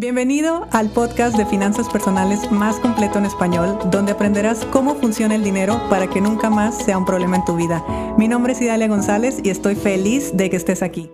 [0.00, 5.44] Bienvenido al podcast de finanzas personales más completo en español, donde aprenderás cómo funciona el
[5.44, 7.84] dinero para que nunca más sea un problema en tu vida.
[8.16, 11.10] Mi nombre es Idalia González y estoy feliz de que estés aquí.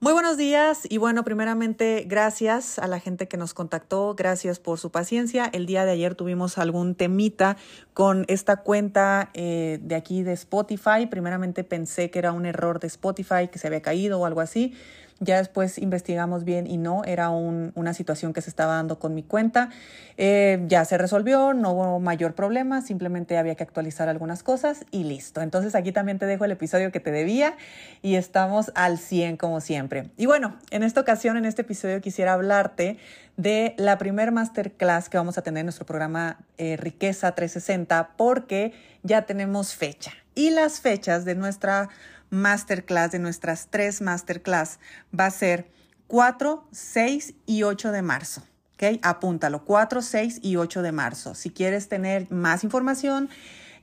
[0.00, 4.78] Muy buenos días y bueno, primeramente gracias a la gente que nos contactó, gracias por
[4.78, 5.46] su paciencia.
[5.46, 7.56] El día de ayer tuvimos algún temita
[7.94, 11.06] con esta cuenta eh, de aquí de Spotify.
[11.08, 14.74] Primeramente pensé que era un error de Spotify, que se había caído o algo así.
[15.18, 19.22] Ya después investigamos bien y no, era una situación que se estaba dando con mi
[19.22, 19.70] cuenta.
[20.18, 25.04] Eh, ya se resolvió, no hubo mayor problema, simplemente había que actualizar algunas cosas y
[25.04, 25.40] listo.
[25.40, 27.56] Entonces aquí también te dejo el episodio que te debía
[28.02, 30.10] y estamos al 100 como siempre.
[30.18, 32.98] Y bueno, en esta ocasión, en este episodio quisiera hablarte
[33.38, 38.72] de la primer masterclass que vamos a tener en nuestro programa eh, Riqueza 360 porque
[39.02, 40.12] ya tenemos fecha.
[40.34, 41.88] Y las fechas de nuestra
[42.30, 44.78] masterclass, de nuestras tres masterclass,
[45.18, 45.68] va a ser
[46.06, 48.42] 4, 6 y 8 de marzo.
[48.74, 48.98] ¿Ok?
[49.02, 51.34] Apúntalo, 4, 6 y 8 de marzo.
[51.34, 53.30] Si quieres tener más información,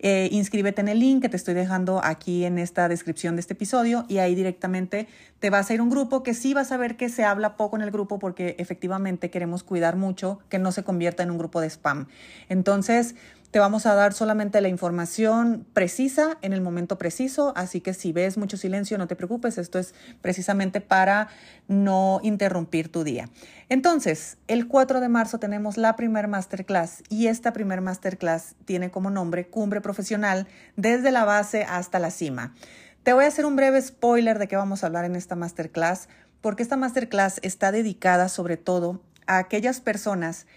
[0.06, 3.54] eh, inscríbete en el link que te estoy dejando aquí en esta descripción de este
[3.54, 5.08] episodio y ahí directamente
[5.40, 7.78] te vas a ir un grupo que sí vas a ver que se habla poco
[7.78, 11.62] en el grupo porque efectivamente queremos cuidar mucho que no se convierta en un grupo
[11.62, 12.08] de spam.
[12.50, 13.16] Entonces,
[13.54, 18.12] te vamos a dar solamente la información precisa en el momento preciso, así que si
[18.12, 21.28] ves mucho silencio, no te preocupes, esto es precisamente para
[21.68, 23.30] no interrumpir tu día.
[23.70, 29.12] Entonces, el 4 de marzo tenemos la primer masterclass y esta primer masterclass tiene como
[29.12, 32.56] nombre Cumbre Profesional desde la base hasta la cima.
[33.04, 36.10] Te voy a hacer un breve spoiler de qué vamos a hablar en esta masterclass,
[36.42, 40.48] porque esta masterclass está dedicada sobre todo a aquellas personas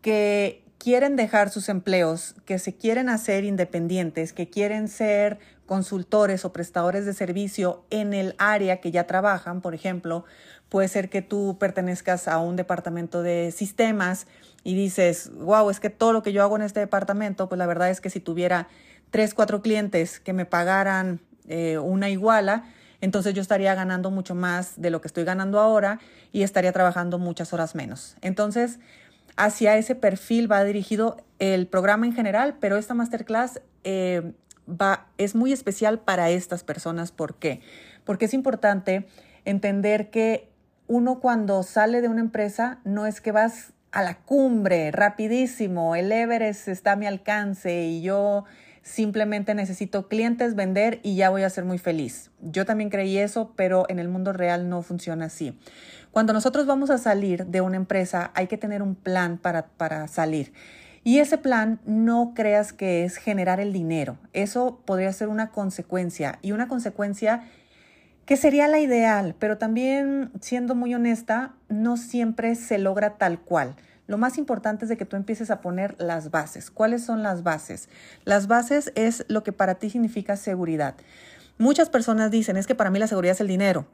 [0.00, 6.52] que quieren dejar sus empleos, que se quieren hacer independientes, que quieren ser consultores o
[6.52, 10.24] prestadores de servicio en el área que ya trabajan, por ejemplo,
[10.68, 14.28] puede ser que tú pertenezcas a un departamento de sistemas
[14.62, 17.66] y dices, wow, es que todo lo que yo hago en este departamento, pues la
[17.66, 18.68] verdad es que si tuviera
[19.10, 21.18] tres, cuatro clientes que me pagaran
[21.48, 22.62] eh, una iguala,
[23.00, 25.98] entonces yo estaría ganando mucho más de lo que estoy ganando ahora
[26.30, 28.16] y estaría trabajando muchas horas menos.
[28.20, 28.78] Entonces,
[29.36, 34.32] hacia ese perfil va dirigido el programa en general, pero esta masterclass eh,
[34.68, 37.12] va, es muy especial para estas personas.
[37.12, 37.60] ¿Por qué?
[38.04, 39.06] Porque es importante
[39.44, 40.48] entender que
[40.86, 46.12] uno cuando sale de una empresa no es que vas a la cumbre rapidísimo, el
[46.12, 48.44] Everest está a mi alcance y yo
[48.86, 52.30] simplemente necesito clientes, vender y ya voy a ser muy feliz.
[52.40, 55.58] Yo también creí eso, pero en el mundo real no funciona así.
[56.12, 60.06] Cuando nosotros vamos a salir de una empresa, hay que tener un plan para, para
[60.06, 60.52] salir.
[61.02, 64.18] Y ese plan no creas que es generar el dinero.
[64.32, 67.42] Eso podría ser una consecuencia y una consecuencia
[68.24, 73.74] que sería la ideal, pero también, siendo muy honesta, no siempre se logra tal cual.
[74.06, 76.70] Lo más importante es de que tú empieces a poner las bases.
[76.70, 77.88] ¿Cuáles son las bases?
[78.24, 80.94] Las bases es lo que para ti significa seguridad.
[81.58, 83.86] Muchas personas dicen, es que para mí la seguridad es el dinero.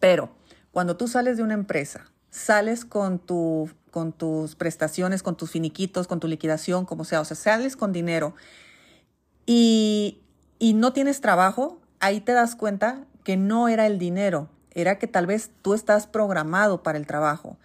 [0.00, 0.30] Pero
[0.72, 6.06] cuando tú sales de una empresa, sales con, tu, con tus prestaciones, con tus finiquitos,
[6.06, 8.34] con tu liquidación, como sea, o sea, sales con dinero
[9.46, 10.20] y,
[10.58, 15.06] y no tienes trabajo, ahí te das cuenta que no era el dinero, era que
[15.06, 17.56] tal vez tú estás programado para el trabajo.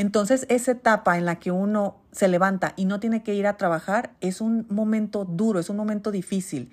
[0.00, 3.58] Entonces, esa etapa en la que uno se levanta y no tiene que ir a
[3.58, 6.70] trabajar es un momento duro, es un momento difícil,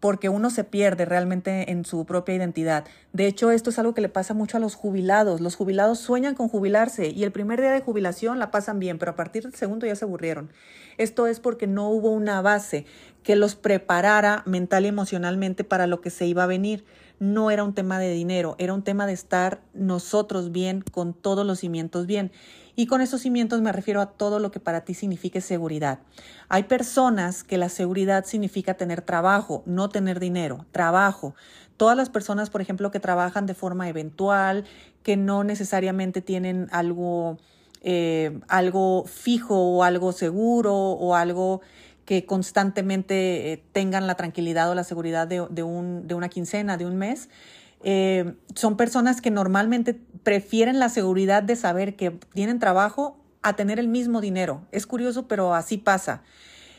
[0.00, 2.84] porque uno se pierde realmente en su propia identidad.
[3.12, 5.40] De hecho, esto es algo que le pasa mucho a los jubilados.
[5.40, 9.12] Los jubilados sueñan con jubilarse y el primer día de jubilación la pasan bien, pero
[9.12, 10.50] a partir del segundo ya se aburrieron.
[10.98, 12.86] Esto es porque no hubo una base
[13.22, 16.84] que los preparara mental y emocionalmente para lo que se iba a venir
[17.18, 21.46] no era un tema de dinero, era un tema de estar nosotros bien, con todos
[21.46, 22.32] los cimientos bien.
[22.76, 26.00] Y con esos cimientos me refiero a todo lo que para ti signifique seguridad.
[26.48, 31.34] Hay personas que la seguridad significa tener trabajo, no tener dinero, trabajo.
[31.76, 34.64] Todas las personas, por ejemplo, que trabajan de forma eventual,
[35.04, 37.38] que no necesariamente tienen algo,
[37.82, 41.60] eh, algo fijo o algo seguro o algo
[42.04, 46.86] que constantemente eh, tengan la tranquilidad o la seguridad de, un, de una quincena, de
[46.86, 47.28] un mes.
[47.82, 53.78] Eh, son personas que normalmente prefieren la seguridad de saber que tienen trabajo a tener
[53.78, 54.62] el mismo dinero.
[54.72, 56.22] Es curioso, pero así pasa.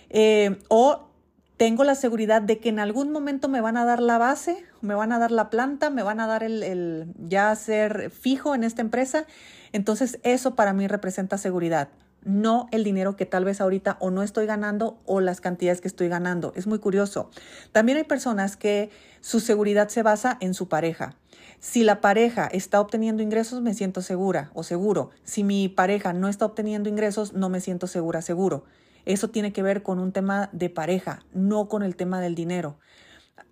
[0.10, 1.10] Eh, o
[1.58, 4.96] tengo la seguridad de que en algún momento me van a dar la base, me
[4.96, 8.64] van a dar la planta, me van a dar el, el ya ser fijo en
[8.64, 9.26] esta empresa.
[9.72, 11.90] Entonces eso para mí representa seguridad.
[12.26, 15.88] No el dinero que tal vez ahorita o no estoy ganando o las cantidades que
[15.88, 16.52] estoy ganando.
[16.56, 17.30] Es muy curioso.
[17.72, 18.90] También hay personas que
[19.22, 21.16] su seguridad se basa en su pareja.
[21.60, 25.12] Si la pareja está obteniendo ingresos, me siento segura o seguro.
[25.24, 28.66] Si mi pareja no está obteniendo ingresos, no me siento segura, seguro.
[29.06, 32.78] Eso tiene que ver con un tema de pareja, no con el tema del dinero.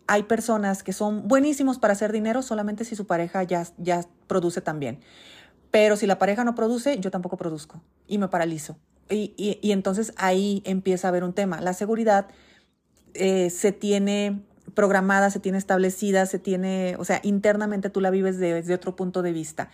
[0.07, 4.61] Hay personas que son buenísimos para hacer dinero solamente si su pareja ya, ya produce
[4.61, 4.99] también.
[5.73, 8.77] Pero si la pareja no produce, yo tampoco produzco y me paralizo.
[9.09, 11.61] Y, entonces ahí empieza a haber un tema.
[11.61, 12.27] La seguridad
[13.15, 14.43] eh, se tiene
[14.75, 19.23] programada, se tiene establecida, se tiene, o sea, internamente tú la vives desde otro punto
[19.23, 19.71] de vista.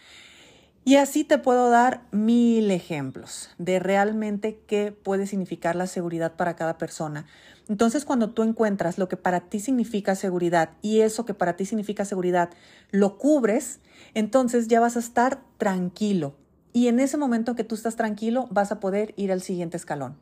[0.85, 6.55] Y así te puedo dar mil ejemplos de realmente qué puede significar la seguridad para
[6.55, 7.25] cada persona.
[7.67, 11.65] Entonces, cuando tú encuentras lo que para ti significa seguridad y eso que para ti
[11.65, 12.49] significa seguridad
[12.91, 13.79] lo cubres,
[14.13, 16.33] entonces ya vas a estar tranquilo.
[16.73, 20.17] Y en ese momento que tú estás tranquilo, vas a poder ir al siguiente escalón.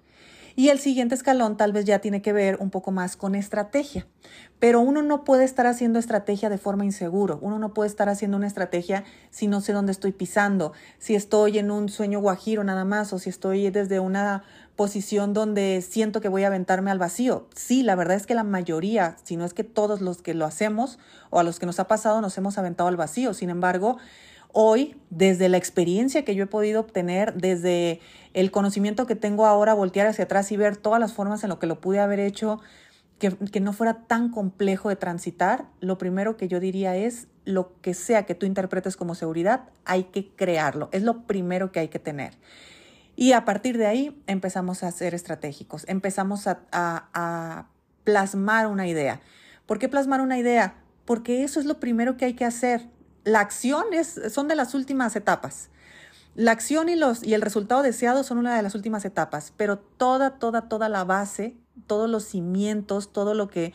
[0.60, 4.08] Y el siguiente escalón tal vez ya tiene que ver un poco más con estrategia.
[4.58, 7.38] Pero uno no puede estar haciendo estrategia de forma inseguro.
[7.44, 11.60] Uno no puede estar haciendo una estrategia si no sé dónde estoy pisando, si estoy
[11.60, 14.46] en un sueño guajiro nada más o si estoy desde una
[14.76, 17.48] posición donde siento que voy a aventarme al vacío.
[17.54, 20.46] Sí, la verdad es que la mayoría, si no es que todos los que lo
[20.46, 20.98] hacemos
[21.30, 23.36] o a los que nos ha pasado nos hemos aventado al vacío.
[23.36, 24.00] Sin embargo,
[24.52, 28.00] hoy, desde la experiencia que yo he podido obtener, desde
[28.34, 31.60] el conocimiento que tengo ahora, voltear hacia atrás y ver todas las formas en lo
[31.60, 32.60] que lo pude haber hecho,
[33.20, 37.94] que, no fuera tan complejo de transitar, lo primero que yo diría es lo que
[37.94, 40.90] sea que tú interpretes como seguridad, hay que crearlo.
[40.92, 42.34] Es lo primero que hay que tener.
[43.16, 47.68] Y a partir de ahí empezamos a ser estratégicos, empezamos a, a
[48.04, 49.22] plasmar una idea.
[49.66, 50.76] ¿Por qué plasmar una idea?
[51.06, 52.88] Porque eso es lo primero que hay que hacer
[53.28, 55.70] la acción es, son de las últimas etapas.
[56.36, 59.78] La acción y, los, y el resultado deseado son una de las últimas etapas, pero
[59.78, 61.56] toda, toda, toda la base,
[61.88, 63.74] todos los cimientos, todo lo que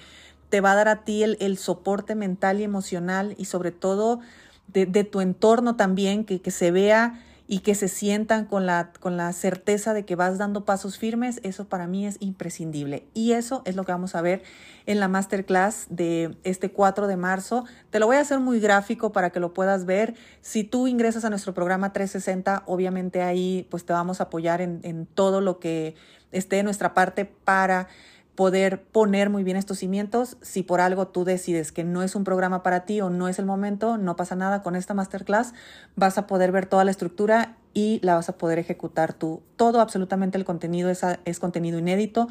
[0.48, 4.20] te va a dar a ti el, soporte mental y emocional y sobre todo
[4.68, 7.20] de, tu entorno también, que, que se vea
[7.52, 11.38] y que se sientan con la, con la certeza de que vas dando pasos firmes,
[11.42, 13.04] eso para mí es imprescindible.
[13.12, 14.42] Y eso es lo que vamos a ver
[14.86, 17.66] en la masterclass de este 4 de marzo.
[17.90, 20.14] Te lo voy a hacer muy gráfico para que lo puedas ver.
[20.40, 24.80] Si tú ingresas a nuestro programa 360, obviamente ahí pues te vamos a apoyar en,
[24.82, 25.94] en todo lo que
[26.30, 27.86] esté de nuestra parte para
[28.34, 30.36] poder poner muy bien estos cimientos.
[30.40, 33.38] Si por algo tú decides que no es un programa para ti o no es
[33.38, 34.62] el momento, no pasa nada.
[34.62, 35.52] Con esta masterclass
[35.96, 39.42] vas a poder ver toda la estructura y la vas a poder ejecutar tú.
[39.56, 42.28] Todo, absolutamente el contenido es, es contenido inédito.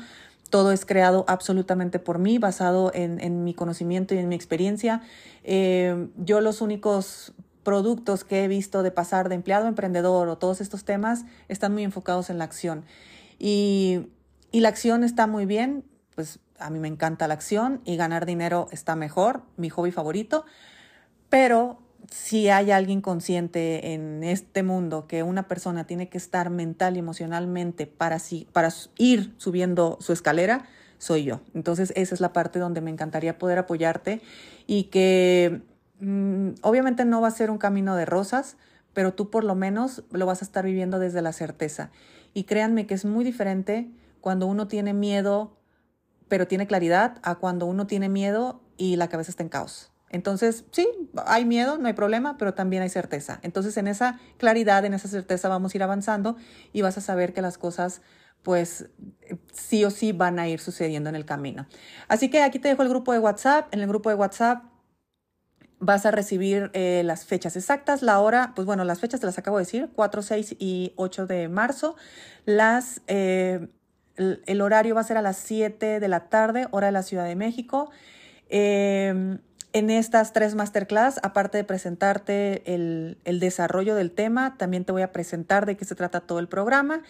[0.49, 5.01] Todo es creado absolutamente por mí, basado en, en mi conocimiento y en mi experiencia.
[5.43, 7.33] Eh, yo los únicos
[7.63, 11.73] productos que he visto de pasar de empleado a emprendedor o todos estos temas están
[11.73, 12.85] muy enfocados en la acción.
[13.39, 14.07] Y,
[14.51, 15.83] y la acción está muy bien,
[16.15, 20.45] pues a mí me encanta la acción y ganar dinero está mejor, mi hobby favorito,
[21.29, 21.79] pero
[22.09, 26.99] si hay alguien consciente en este mundo que una persona tiene que estar mental y
[26.99, 28.17] emocionalmente para,
[28.51, 30.65] para ir subiendo su escalera,
[30.97, 31.41] soy yo.
[31.53, 34.21] Entonces esa es la parte donde me encantaría poder apoyarte
[34.67, 35.61] y que
[35.99, 38.57] mm, obviamente no va a ser un camino de rosas,
[38.93, 41.91] pero tú por lo menos lo vas a estar viviendo desde la certeza.
[42.33, 45.57] Y créanme que es muy diferente cuando uno tiene miedo
[46.31, 49.91] pero tiene claridad a cuando uno tiene miedo y la cabeza está en caos.
[50.09, 50.87] Entonces, sí,
[51.25, 53.41] hay miedo, no hay problema, pero también hay certeza.
[53.41, 56.37] Entonces, en esa claridad, en esa certeza vamos a ir avanzando
[56.71, 58.01] y vas a saber que las cosas,
[58.43, 58.85] pues,
[59.51, 61.67] sí o sí van a ir sucediendo en el camino.
[62.07, 63.67] Así que aquí te dejo el grupo de WhatsApp.
[63.73, 64.63] En el grupo de WhatsApp
[65.79, 69.37] vas a recibir eh, las fechas exactas, la hora, pues bueno, las fechas te las
[69.37, 71.97] acabo de decir, 4, 6 y 8 de marzo.
[72.45, 73.01] Las...
[73.07, 73.67] Eh,
[74.45, 77.25] el, horario va a ser a las 7 de la tarde, hora de la Ciudad
[77.25, 77.91] de México.
[78.49, 79.39] Em,
[79.73, 85.01] en estas tres masterclass, aparte de presentarte el, el, desarrollo del tema, también te voy
[85.01, 87.03] a presentar de qué se trata todo el programa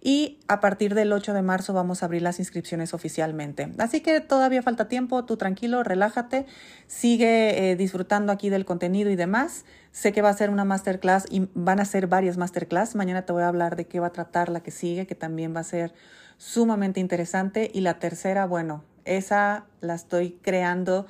[0.00, 3.72] y a partir del 8 de marzo vamos a abrir las inscripciones oficialmente.
[3.78, 6.46] Así que todavía falta tiempo, tú tranquilo, relájate,
[6.86, 9.64] sigue eh, disfrutando aquí del contenido y demás.
[9.90, 12.94] Sé que va a ser una masterclass y van a ser varias masterclass.
[12.94, 15.54] Mañana te voy a hablar de qué va a tratar la que sigue, que también
[15.54, 15.92] va a ser
[16.38, 17.70] sumamente interesante.
[17.74, 21.06] Y la tercera, bueno, esa la estoy creando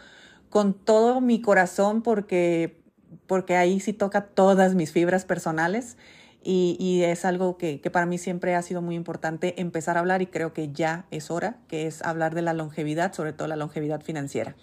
[0.50, 2.80] con todo mi corazón porque,
[3.26, 5.96] porque ahí sí toca todas mis fibras personales.
[6.42, 10.00] Y, y, es algo que, que, para mí siempre ha sido muy importante empezar a
[10.00, 13.48] hablar y creo que ya es hora, que es hablar de la longevidad, sobre todo
[13.48, 14.54] la longevidad financiera.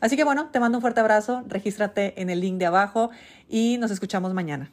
[0.00, 3.10] Así que bueno, te mando un fuerte abrazo, regístrate en el link de abajo
[3.48, 4.72] y nos escuchamos mañana.